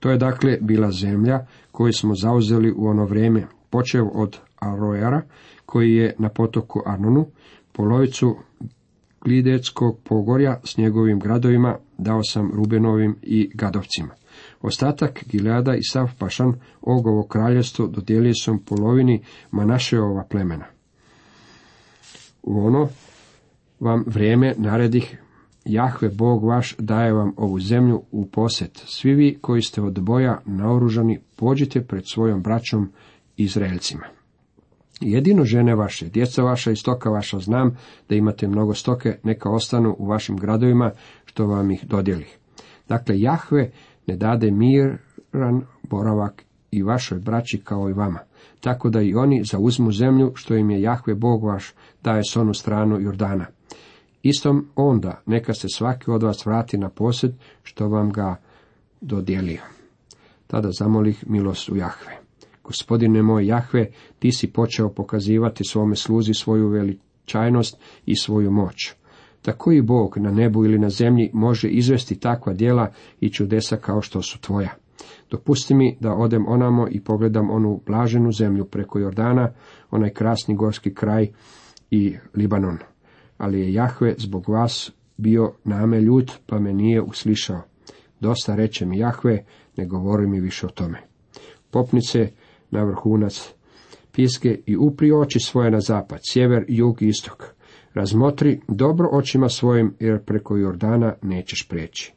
To 0.00 0.10
je 0.10 0.18
dakle 0.18 0.58
bila 0.60 0.90
zemlja 0.90 1.46
koju 1.72 1.92
smo 1.92 2.14
zauzeli 2.14 2.72
u 2.76 2.86
ono 2.86 3.04
vrijeme, 3.04 3.46
počev 3.70 4.04
od 4.14 4.38
Aroera, 4.56 5.22
koji 5.66 5.94
je 5.94 6.14
na 6.18 6.28
potoku 6.28 6.82
Arnonu, 6.86 7.26
polovicu 7.72 8.36
Glideckog 9.24 9.98
pogorja 10.04 10.60
s 10.64 10.76
njegovim 10.76 11.18
gradovima 11.18 11.76
dao 11.98 12.22
sam 12.22 12.50
Rubenovim 12.54 13.16
i 13.22 13.50
Gadovcima. 13.54 14.14
Ostatak 14.62 15.24
Gileada 15.26 15.74
i 15.74 15.82
sav 15.82 16.10
Pašan, 16.18 16.54
Ogovo 16.82 17.26
kraljevstvo, 17.26 17.86
dodijelio 17.86 18.34
sam 18.34 18.58
polovini 18.58 19.22
Manašeova 19.50 20.24
plemena. 20.30 20.64
U 22.42 22.66
ono 22.66 22.88
vam 23.80 24.04
vrijeme 24.06 24.54
naredih 24.58 25.18
Jahve 25.64 26.08
Bog 26.08 26.44
vaš 26.44 26.76
daje 26.78 27.12
vam 27.12 27.32
ovu 27.36 27.60
zemlju 27.60 28.02
u 28.10 28.26
posjet. 28.26 28.82
Svi 28.86 29.14
vi 29.14 29.38
koji 29.40 29.62
ste 29.62 29.82
od 29.82 30.00
boja 30.00 30.40
naoružani, 30.46 31.20
pođite 31.36 31.84
pred 31.84 32.02
svojom 32.06 32.42
braćom 32.42 32.92
Izraelcima. 33.36 34.06
Jedino 35.00 35.44
žene 35.44 35.74
vaše, 35.74 36.08
djeca 36.08 36.42
vaša 36.42 36.70
i 36.70 36.76
stoka 36.76 37.10
vaša 37.10 37.38
znam 37.38 37.76
da 38.08 38.14
imate 38.14 38.48
mnogo 38.48 38.74
stoke, 38.74 39.18
neka 39.22 39.50
ostanu 39.50 39.96
u 39.98 40.06
vašim 40.06 40.36
gradovima 40.36 40.90
što 41.24 41.46
vam 41.46 41.70
ih 41.70 41.84
dodjelih. 41.84 42.38
Dakle, 42.88 43.20
Jahve 43.20 43.70
ne 44.06 44.16
dade 44.16 44.50
miran 44.50 45.62
boravak 45.82 46.44
i 46.70 46.82
vašoj 46.82 47.18
braći 47.18 47.60
kao 47.64 47.90
i 47.90 47.92
vama, 47.92 48.18
tako 48.60 48.90
da 48.90 49.00
i 49.00 49.14
oni 49.14 49.42
zauzmu 49.44 49.92
zemlju 49.92 50.32
što 50.34 50.54
im 50.54 50.70
je 50.70 50.82
Jahve 50.82 51.14
Bog 51.14 51.44
vaš 51.44 51.74
daje 52.02 52.22
s 52.24 52.36
onu 52.36 52.54
stranu 52.54 53.00
Jordana. 53.00 53.46
Istom 54.22 54.68
onda 54.76 55.20
neka 55.26 55.54
se 55.54 55.68
svaki 55.74 56.10
od 56.10 56.22
vas 56.22 56.46
vrati 56.46 56.78
na 56.78 56.88
posjed 56.88 57.32
što 57.62 57.88
vam 57.88 58.10
ga 58.10 58.36
dodijelio. 59.00 59.62
Tada 60.46 60.68
zamolih 60.78 61.24
milost 61.28 61.68
u 61.68 61.76
Jahve. 61.76 62.18
Gospodine 62.64 63.22
moj 63.22 63.46
Jahve, 63.46 63.90
ti 64.18 64.32
si 64.32 64.52
počeo 64.52 64.88
pokazivati 64.88 65.64
svome 65.64 65.96
sluzi 65.96 66.34
svoju 66.34 66.68
veličajnost 66.68 67.76
i 68.06 68.16
svoju 68.16 68.50
moć. 68.50 68.94
Da 69.44 69.52
koji 69.52 69.82
Bog 69.82 70.18
na 70.18 70.30
nebu 70.30 70.64
ili 70.64 70.78
na 70.78 70.90
zemlji 70.90 71.30
može 71.32 71.68
izvesti 71.68 72.20
takva 72.20 72.52
djela 72.52 72.92
i 73.20 73.30
čudesa 73.30 73.76
kao 73.76 74.02
što 74.02 74.22
su 74.22 74.40
tvoja? 74.40 74.74
Dopusti 75.30 75.74
mi 75.74 75.96
da 76.00 76.14
odem 76.14 76.48
onamo 76.48 76.86
i 76.90 77.00
pogledam 77.00 77.50
onu 77.50 77.80
blaženu 77.86 78.32
zemlju 78.32 78.64
preko 78.64 78.98
Jordana, 78.98 79.52
onaj 79.90 80.10
krasni 80.10 80.56
gorski 80.56 80.94
kraj 80.94 81.28
i 81.90 82.16
Libanon. 82.34 82.78
Ali 83.38 83.60
je 83.60 83.72
Jahve 83.72 84.14
zbog 84.18 84.48
vas 84.48 84.92
bio 85.16 85.52
name 85.64 86.00
ljut, 86.00 86.32
pa 86.46 86.58
me 86.58 86.72
nije 86.72 87.02
uslišao. 87.02 87.62
Dosta 88.20 88.54
reče 88.54 88.86
mi 88.86 88.98
Jahve, 88.98 89.44
ne 89.76 89.86
govori 89.86 90.26
mi 90.26 90.40
više 90.40 90.66
o 90.66 90.70
tome. 90.70 90.98
Popnice 91.70 92.30
na 92.70 92.84
vrhunac 92.84 93.54
piske 94.12 94.60
i 94.66 94.76
upri 94.76 95.12
oči 95.12 95.40
svoje 95.40 95.70
na 95.70 95.80
zapad, 95.80 96.20
sjever, 96.30 96.64
jug 96.68 97.02
i 97.02 97.08
istok. 97.08 97.54
Razmotri 97.94 98.60
dobro 98.68 99.08
očima 99.12 99.48
svojim, 99.48 99.94
jer 100.00 100.24
preko 100.24 100.56
Jordana 100.56 101.14
nećeš 101.22 101.68
preći. 101.68 102.12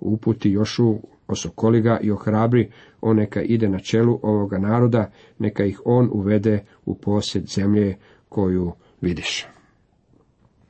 Uputi 0.00 0.50
Jošu, 0.50 0.98
osokoli 1.26 1.80
ga 1.80 1.98
i 2.02 2.10
ohrabri, 2.10 2.70
on 3.00 3.16
neka 3.16 3.42
ide 3.42 3.68
na 3.68 3.78
čelu 3.78 4.20
ovoga 4.22 4.58
naroda, 4.58 5.10
neka 5.38 5.64
ih 5.64 5.80
on 5.84 6.10
uvede 6.12 6.64
u 6.84 6.94
posjed 6.94 7.46
zemlje 7.46 7.96
koju 8.28 8.72
vidiš. 9.00 9.46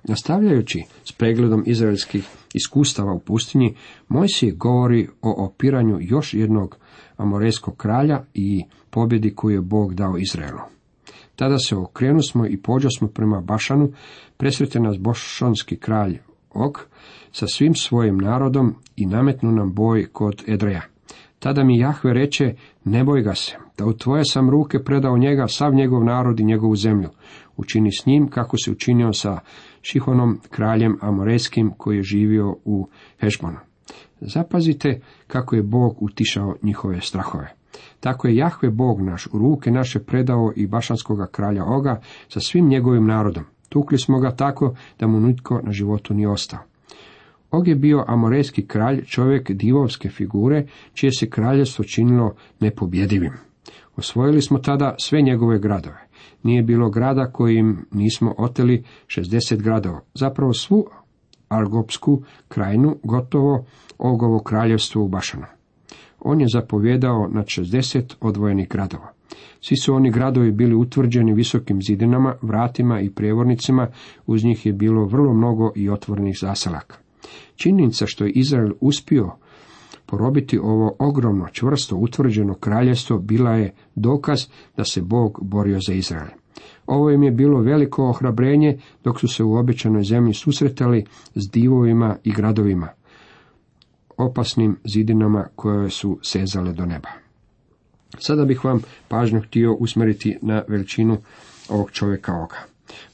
Nastavljajući 0.04 0.85
s 1.04 1.12
pregledom 1.12 1.62
izraelskih 1.66 2.28
iskustava 2.54 3.12
u 3.12 3.21
pustinji, 3.21 3.75
Mojsije 4.09 4.52
govori 4.52 5.09
o 5.23 5.45
opiranju 5.45 5.99
još 6.00 6.35
jednog 6.35 6.78
amorejskog 7.16 7.76
kralja 7.76 8.25
i 8.35 8.64
pobjedi 8.90 9.35
koju 9.35 9.54
je 9.54 9.61
Bog 9.61 9.95
dao 9.95 10.18
Izraelu. 10.18 10.77
Tada 11.38 11.59
se 11.59 11.76
okrenu 11.76 12.23
smo 12.23 12.47
i 12.47 12.57
pođo 12.57 12.88
smo 12.99 13.09
prema 13.09 13.40
Bašanu, 13.40 13.92
presrete 14.37 14.80
nas 14.80 14.99
bošanski 14.99 15.76
kralj 15.76 16.18
Og 16.50 16.78
sa 17.33 17.47
svim 17.47 17.75
svojim 17.75 18.18
narodom 18.18 18.75
i 18.97 19.07
nametnu 19.07 19.52
nam 19.52 19.73
boj 19.75 20.07
kod 20.12 20.45
Edreja. 20.49 20.83
Tada 21.38 21.64
mi 21.64 21.78
Jahve 21.78 22.12
reče, 22.12 22.54
ne 22.85 23.04
boj 23.04 23.23
ga 23.23 23.35
se, 23.35 23.57
da 23.78 23.87
u 23.87 23.92
tvoje 23.92 24.23
sam 24.25 24.50
ruke 24.50 24.78
predao 24.85 25.18
njega 25.18 25.47
sav 25.49 25.75
njegov 25.75 26.04
narod 26.04 26.40
i 26.40 26.45
njegovu 26.45 26.76
zemlju. 26.76 27.09
Učini 27.57 27.90
s 27.92 28.07
njim 28.07 28.28
kako 28.28 28.57
se 28.64 28.71
učinio 28.71 29.12
sa 29.12 29.38
Šihonom, 29.83 30.40
kraljem 30.50 30.99
Amorejskim, 31.00 31.73
koji 31.76 31.97
je 31.97 32.02
živio 32.02 32.57
u 32.64 32.88
Hešbonu. 33.21 33.59
Zapazite 34.21 35.00
kako 35.26 35.57
je 35.57 35.62
Bog 35.62 36.02
utišao 36.02 36.57
njihove 36.62 37.00
strahove. 37.00 37.58
Tako 38.01 38.29
je 38.29 38.37
Jahve 38.37 38.71
Bog 38.71 39.01
naš 39.01 39.29
u 39.33 39.39
ruke 39.39 39.71
naše 39.71 39.99
predao 39.99 40.53
i 40.57 40.67
bašanskoga 40.67 41.27
kralja 41.27 41.65
Oga 41.65 42.01
sa 42.29 42.41
svim 42.41 42.69
njegovim 42.69 43.07
narodom. 43.07 43.45
Tukli 43.69 43.99
smo 43.99 44.21
ga 44.21 44.31
tako 44.31 44.75
da 44.99 45.07
mu 45.07 45.21
nitko 45.21 45.61
na 45.65 45.73
životu 45.73 46.15
nije 46.15 46.29
ostao. 46.29 46.61
Og 47.51 47.69
je 47.69 47.75
bio 47.75 48.05
amorejski 48.07 48.67
kralj, 48.67 49.05
čovjek 49.05 49.51
divovske 49.51 50.09
figure, 50.09 50.67
čije 50.93 51.13
se 51.13 51.31
kraljevstvo 51.31 51.85
činilo 51.85 52.35
nepobjedivim. 52.61 53.33
Osvojili 53.97 54.43
smo 54.43 54.59
tada 54.59 54.95
sve 54.99 55.23
njegove 55.23 55.59
gradove. 55.59 56.09
Nije 56.43 56.63
bilo 56.63 56.91
grada 56.91 57.33
kojim 57.33 57.87
nismo 57.93 58.35
oteli 58.39 58.85
60 59.07 59.63
gradova. 59.63 60.01
Zapravo 60.15 60.53
svu 60.53 60.87
Argopsku 61.49 62.23
krajinu, 62.49 62.97
gotovo 63.03 63.65
ogovo 63.99 64.39
kraljevstvo 64.39 65.03
u 65.03 65.09
Bašanu. 65.09 65.58
On 66.21 66.41
je 66.41 66.47
zapovjedao 66.53 67.29
nad 67.33 67.45
60 67.45 68.15
odvojenih 68.21 68.69
gradova. 68.69 69.13
Svi 69.61 69.77
su 69.77 69.95
oni 69.95 70.11
gradovi 70.11 70.53
bili 70.53 70.75
utvrđeni 70.75 71.35
visokim 71.35 71.83
zidinama, 71.83 72.35
vratima 72.43 73.01
i 73.01 73.11
prijevornicima, 73.11 73.89
uz 74.27 74.45
njih 74.45 74.67
je 74.67 74.73
bilo 74.73 75.05
vrlo 75.05 75.35
mnogo 75.35 75.73
i 75.77 75.91
otvorenih 75.91 76.39
zaselaka. 76.41 76.97
Činjenica 77.57 78.07
što 78.07 78.25
je 78.25 78.31
Izrael 78.31 78.71
uspio 78.81 79.31
porobiti 80.07 80.59
ovo 80.59 80.97
ogromno, 80.99 81.47
čvrsto 81.53 81.97
utvrđeno 81.97 82.55
kraljevstvo 82.55 83.19
bila 83.19 83.51
je 83.51 83.75
dokaz 83.95 84.47
da 84.77 84.85
se 84.85 85.03
Bog 85.03 85.39
borio 85.43 85.79
za 85.87 85.93
Izrael. 85.93 86.29
Ovo 86.87 87.11
im 87.11 87.23
je 87.23 87.31
bilo 87.31 87.61
veliko 87.61 88.09
ohrabrenje 88.09 88.79
dok 89.05 89.21
su 89.21 89.29
se 89.29 89.45
u 89.45 89.55
obećanoj 89.55 90.03
zemlji 90.03 90.35
susretali 90.35 91.05
s 91.35 91.51
divovima 91.51 92.17
i 92.25 92.33
gradovima, 92.33 92.89
opasnim 94.19 94.77
zidinama 94.85 95.47
koje 95.57 95.91
su 95.91 96.19
sezale 96.23 96.73
do 96.73 96.87
neba. 96.87 97.09
Sada 98.19 98.45
bih 98.45 98.65
vam 98.65 98.81
pažnju 99.09 99.41
htio 99.41 99.75
usmjeriti 99.75 100.39
na 100.43 100.63
veličinu 100.69 101.19
ovog 101.69 101.91
čovjeka 101.91 102.35
oga. 102.35 102.57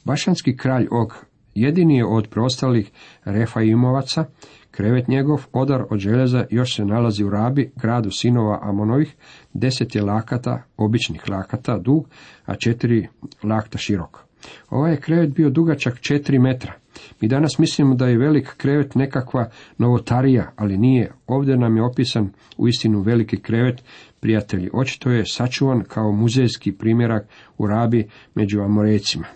Bašanski 0.05 0.57
kralj 0.57 0.89
Og 0.91 1.15
jedini 1.55 1.97
je 1.97 2.07
od 2.07 2.29
preostalih 2.29 2.91
Refaimovaca, 3.25 4.25
krevet 4.71 5.09
njegov, 5.09 5.47
odar 5.53 5.85
od 5.91 5.99
željeza 5.99 6.47
još 6.51 6.77
se 6.77 6.85
nalazi 6.85 7.25
u 7.25 7.31
Rabi, 7.31 7.73
gradu 7.77 8.11
sinova 8.11 8.59
Amonovih, 8.63 9.17
deset 9.53 9.95
je 9.95 10.03
lakata, 10.03 10.63
običnih 10.77 11.29
lakata, 11.29 11.79
dug, 11.79 12.09
a 12.45 12.55
četiri 12.55 13.09
lakta 13.43 13.79
širok. 13.79 14.24
Ovaj 14.71 14.93
je 14.93 15.01
krevet 15.01 15.35
bio 15.35 15.51
dugačak 15.51 16.01
četiri 16.01 16.39
metra. 16.39 16.73
Mi 17.21 17.29
danas 17.29 17.59
mislimo 17.59 17.95
da 17.95 18.07
je 18.07 18.19
velik 18.19 18.55
krevet 18.57 18.95
nekakva 18.95 19.51
novotarija, 19.79 20.53
ali 20.57 20.79
nije. 20.79 21.13
Ovdje 21.27 21.57
nam 21.57 21.77
je 21.77 21.83
opisan 21.83 22.31
u 22.57 22.69
istinu 22.69 23.01
veliki 23.01 23.37
krevet, 23.37 23.83
prijatelji. 24.21 24.71
Očito 24.73 25.11
je 25.11 25.27
sačuvan 25.27 25.85
kao 25.89 26.13
muzejski 26.13 26.73
primjerak 26.73 27.29
u 27.59 27.67
Rabi 27.67 28.09
među 28.35 28.61
Amorecima. 28.61 29.27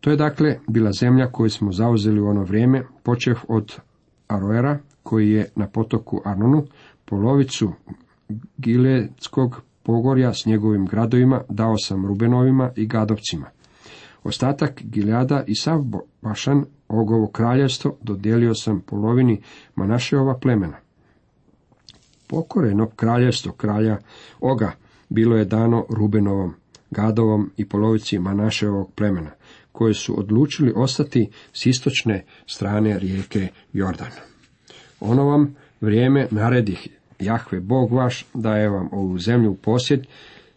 To 0.00 0.10
je 0.10 0.16
dakle 0.16 0.58
bila 0.68 0.92
zemlja 0.92 1.26
koju 1.26 1.50
smo 1.50 1.72
zauzeli 1.72 2.20
u 2.20 2.26
ono 2.26 2.42
vrijeme, 2.42 2.82
počev 3.02 3.34
od 3.48 3.78
Aroera, 4.28 4.78
koji 5.02 5.30
je 5.30 5.48
na 5.56 5.66
potoku 5.66 6.20
Arnonu, 6.24 6.64
polovicu 7.04 7.72
Gileckog 8.58 9.62
pogorja 9.86 10.34
s 10.34 10.46
njegovim 10.46 10.86
gradovima 10.86 11.42
dao 11.48 11.78
sam 11.78 12.06
Rubenovima 12.06 12.70
i 12.76 12.86
Gadovcima. 12.86 13.46
Ostatak 14.24 14.82
Gileada 14.84 15.44
i 15.46 15.54
sav 15.54 15.84
Bašan, 16.22 16.64
ogovo 16.88 17.26
kraljevstvo, 17.26 17.96
dodijelio 18.02 18.54
sam 18.54 18.80
polovini 18.80 19.42
Manašeova 19.74 20.38
plemena. 20.38 20.76
Pokoreno 22.26 22.86
kraljevstvo 22.86 23.52
kralja 23.52 23.98
Oga 24.40 24.72
bilo 25.08 25.36
je 25.36 25.44
dano 25.44 25.86
Rubenovom, 25.88 26.54
Gadovom 26.90 27.50
i 27.56 27.68
polovici 27.68 28.18
Manaševog 28.18 28.92
plemena, 28.94 29.30
koje 29.72 29.94
su 29.94 30.20
odlučili 30.20 30.72
ostati 30.76 31.30
s 31.52 31.66
istočne 31.66 32.24
strane 32.46 32.98
rijeke 32.98 33.48
Jordan. 33.72 34.10
Ono 35.00 35.24
vam 35.24 35.54
vrijeme 35.80 36.28
naredi 36.30 36.76
Jahve 37.20 37.60
Bog 37.60 37.92
vaš 37.92 38.26
daje 38.34 38.68
vam 38.68 38.88
ovu 38.92 39.18
zemlju 39.18 39.50
u 39.50 39.56
posjed, 39.56 40.06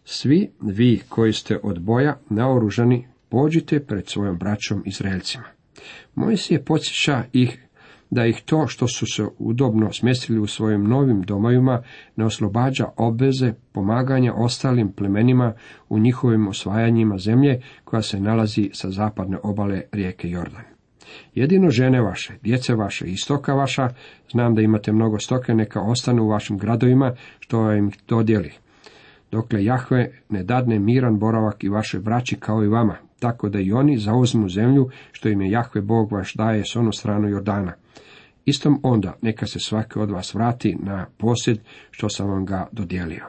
svi 0.05 0.49
vi 0.61 1.01
koji 1.09 1.33
ste 1.33 1.59
od 1.63 1.79
boja 1.79 2.17
naoružani, 2.29 3.07
pođite 3.29 3.79
pred 3.79 4.07
svojom 4.07 4.37
braćom 4.37 4.83
Izraelcima. 4.85 5.43
je 6.49 6.63
podsjeća 6.65 7.23
ih 7.33 7.69
da 8.09 8.25
ih 8.25 8.41
to 8.45 8.67
što 8.67 8.87
su 8.87 9.05
se 9.15 9.25
udobno 9.37 9.93
smjestili 9.93 10.39
u 10.39 10.47
svojim 10.47 10.83
novim 10.83 11.21
domovima 11.21 11.83
ne 12.15 12.25
oslobađa 12.25 12.85
obveze 12.97 13.53
pomaganja 13.71 14.33
ostalim 14.33 14.91
plemenima 14.91 15.53
u 15.89 15.99
njihovim 15.99 16.47
osvajanjima 16.47 17.17
zemlje 17.17 17.61
koja 17.83 18.01
se 18.01 18.19
nalazi 18.19 18.69
sa 18.73 18.89
zapadne 18.89 19.37
obale 19.43 19.81
rijeke 19.91 20.29
Jordan. 20.29 20.68
Jedino 21.35 21.69
žene 21.69 22.01
vaše, 22.01 22.33
djece 22.43 22.75
vaše 22.75 23.05
i 23.05 23.17
stoka 23.17 23.53
vaša, 23.53 23.89
znam 24.31 24.55
da 24.55 24.61
imate 24.61 24.91
mnogo 24.91 25.19
stoke, 25.19 25.53
neka 25.53 25.81
ostanu 25.81 26.23
u 26.23 26.29
vašim 26.29 26.57
gradovima, 26.57 27.15
što 27.39 27.71
im 27.71 27.91
dodijeli. 28.07 28.51
Dokle 29.31 29.63
Jahve 29.63 30.11
ne 30.29 30.43
dadne 30.43 30.79
miran 30.79 31.19
boravak 31.19 31.63
i 31.63 31.69
vaše 31.69 31.99
braći 31.99 32.35
kao 32.35 32.63
i 32.63 32.67
vama, 32.67 32.95
tako 33.19 33.49
da 33.49 33.59
i 33.59 33.71
oni 33.71 33.97
zauzmu 33.97 34.49
zemlju, 34.49 34.89
što 35.11 35.29
im 35.29 35.41
je 35.41 35.51
Jahve 35.51 35.81
Bog 35.81 36.11
vaš 36.11 36.33
daje 36.33 36.63
s 36.65 36.75
onu 36.75 36.91
stranu 36.91 37.29
Jordana. 37.29 37.73
Istom 38.45 38.79
onda 38.83 39.13
neka 39.21 39.45
se 39.45 39.59
svaki 39.59 39.99
od 39.99 40.11
vas 40.11 40.33
vrati 40.33 40.77
na 40.79 41.05
posjed 41.17 41.59
što 41.91 42.09
sam 42.09 42.29
vam 42.29 42.45
ga 42.45 42.67
dodijelio. 42.71 43.25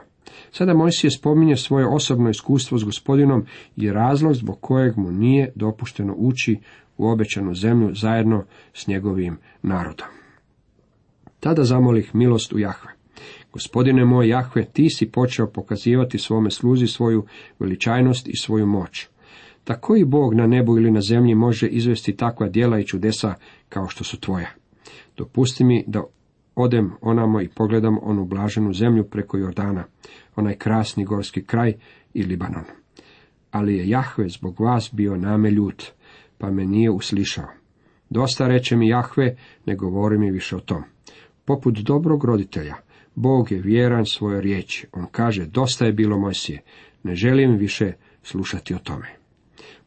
Sada 0.51 0.73
Mojsije 0.73 1.11
spominje 1.11 1.55
svoje 1.55 1.87
osobno 1.87 2.29
iskustvo 2.29 2.77
s 2.77 2.83
gospodinom 2.83 3.45
i 3.77 3.91
razlog 3.91 4.33
zbog 4.33 4.61
kojeg 4.61 4.97
mu 4.97 5.11
nije 5.11 5.51
dopušteno 5.55 6.13
ući 6.17 6.59
u 7.01 7.07
obećanu 7.07 7.55
zemlju 7.55 7.89
zajedno 7.95 8.43
s 8.73 8.87
njegovim 8.87 9.37
narodom. 9.61 10.07
Tada 11.39 11.63
zamolih 11.63 12.15
milost 12.15 12.53
u 12.53 12.59
Jahve. 12.59 12.91
Gospodine 13.53 14.05
moj 14.05 14.27
Jahve, 14.27 14.65
ti 14.65 14.89
si 14.89 15.11
počeo 15.11 15.47
pokazivati 15.47 16.17
svome 16.17 16.51
sluzi 16.51 16.87
svoju 16.87 17.25
veličajnost 17.59 18.27
i 18.27 18.37
svoju 18.37 18.65
moć. 18.65 19.07
Tako 19.63 19.95
i 19.95 20.05
Bog 20.05 20.33
na 20.33 20.47
nebu 20.47 20.77
ili 20.77 20.91
na 20.91 21.01
zemlji 21.01 21.35
može 21.35 21.67
izvesti 21.67 22.15
takva 22.15 22.49
djela 22.49 22.79
i 22.79 22.85
čudesa 22.85 23.33
kao 23.69 23.87
što 23.87 24.03
su 24.03 24.19
tvoja. 24.19 24.49
Dopusti 25.17 25.63
mi 25.63 25.83
da 25.87 26.03
odem 26.55 26.91
onamo 27.01 27.41
i 27.41 27.49
pogledam 27.49 27.97
onu 28.01 28.25
blaženu 28.25 28.73
zemlju 28.73 29.03
preko 29.03 29.37
Jordana, 29.37 29.83
onaj 30.35 30.55
krasni 30.55 31.05
gorski 31.05 31.43
kraj 31.45 31.73
i 32.13 32.23
Libanon. 32.23 32.63
Ali 33.51 33.77
je 33.77 33.89
Jahve 33.89 34.29
zbog 34.29 34.59
vas 34.59 34.89
bio 34.93 35.17
name 35.17 35.51
ljut, 35.51 35.91
pa 36.41 36.51
me 36.51 36.65
nije 36.65 36.91
uslišao. 36.91 37.47
Dosta 38.09 38.47
reče 38.47 38.75
mi 38.75 38.87
Jahve, 38.87 39.35
ne 39.65 39.75
govori 39.75 40.17
mi 40.17 40.31
više 40.31 40.55
o 40.55 40.59
tom. 40.59 40.83
Poput 41.45 41.77
dobrog 41.77 42.25
roditelja, 42.25 42.75
Bog 43.15 43.51
je 43.51 43.61
vjeran 43.61 44.05
svojoj 44.05 44.41
riječi. 44.41 44.87
On 44.91 45.05
kaže, 45.11 45.45
dosta 45.45 45.85
je 45.85 45.93
bilo 45.93 46.19
Mojsije, 46.19 46.61
ne 47.03 47.15
želim 47.15 47.57
više 47.57 47.93
slušati 48.23 48.73
o 48.73 48.77
tome. 48.77 49.07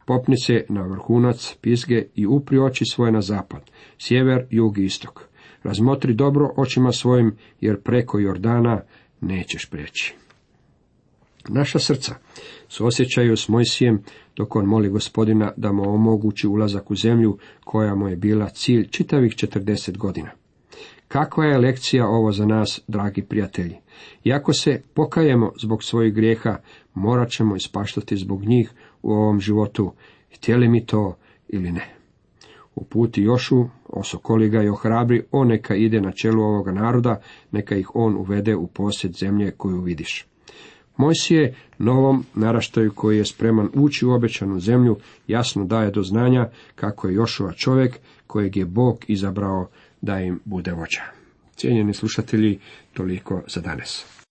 Popni 0.07 0.37
se 0.37 0.65
na 0.69 0.83
vrhunac 0.83 1.57
pizge 1.61 2.05
i 2.15 2.27
upri 2.27 2.59
oči 2.59 2.85
svoje 2.85 3.13
na 3.13 3.21
zapad, 3.21 3.71
sjever, 3.99 4.47
jug 4.51 4.79
i 4.79 4.85
istok. 4.85 5.25
Razmotri 5.63 6.15
dobro 6.15 6.51
očima 6.57 6.93
svojim, 6.93 7.37
jer 7.61 7.81
preko 7.81 8.19
Jordana 8.19 8.81
nećeš 9.21 9.71
preći. 9.71 10.15
Naša 11.49 11.79
srca 11.79 12.15
osjećaju 12.81 13.37
s 13.37 13.49
Mojsijem 13.49 14.03
dok 14.37 14.57
on 14.57 14.67
moli 14.67 14.89
gospodina 14.89 15.53
da 15.57 15.73
mu 15.73 15.95
omogući 15.95 16.49
ulazak 16.49 16.91
u 16.91 16.97
zemlju 16.97 17.39
koja 17.65 17.95
mu 17.95 18.09
je 18.09 18.17
bila 18.17 18.49
cilj 18.49 18.89
čitavih 18.89 19.35
četrdeset 19.35 19.99
godina. 19.99 20.31
Kakva 21.09 21.45
je 21.45 21.59
lekcija 21.59 22.09
ovo 22.09 22.33
za 22.33 22.47
nas, 22.47 22.81
dragi 22.89 23.23
prijatelji? 23.23 23.77
Iako 24.25 24.53
se 24.53 24.83
pokajemo 24.95 25.53
zbog 25.63 25.85
svojih 25.85 26.15
grijeha, 26.15 26.57
morat 26.95 27.31
ćemo 27.31 27.57
ispaštati 27.57 28.17
zbog 28.17 28.45
njih 28.45 28.73
u 29.03 29.13
ovom 29.13 29.41
životu, 29.41 29.93
htjeli 30.35 30.69
mi 30.69 30.87
to 30.87 31.17
ili 31.49 31.73
ne. 31.73 31.95
U 32.75 32.85
puti 32.85 33.23
Jošu, 33.23 33.65
osokoli 33.89 34.49
ga 34.49 34.63
i 34.63 34.69
ohrabri, 34.69 35.25
on 35.31 35.49
neka 35.49 35.75
ide 35.75 36.01
na 36.01 36.13
čelu 36.13 36.43
ovoga 36.43 36.73
naroda, 36.73 37.21
neka 37.53 37.77
ih 37.77 37.91
on 37.95 38.17
uvede 38.17 38.57
u 38.57 38.67
posjed 38.67 39.13
zemlje 39.13 39.51
koju 39.51 39.81
vidiš. 39.81 40.27
Mojsije 40.97 41.55
novom 41.79 42.25
naraštaju 42.35 42.93
koji 42.93 43.19
je 43.19 43.25
spreman 43.25 43.69
ući 43.75 44.07
u 44.07 44.13
obećanu 44.13 44.61
zemlju 44.61 44.97
jasno 45.27 45.65
daje 45.65 45.91
do 45.91 46.03
znanja 46.03 46.49
kako 46.75 47.09
je 47.09 47.15
Jošova 47.15 47.53
čovjek 47.53 47.99
kojeg 48.27 48.57
je 48.57 48.65
Bog 48.65 49.05
izabrao 49.09 49.69
da 50.01 50.21
im 50.21 50.41
bude 50.45 50.73
vođa. 50.73 51.03
Cijenjeni 51.57 51.95
slušatelji, 51.95 52.59
toliko 52.93 53.43
za 53.47 53.61
danas. 53.61 54.24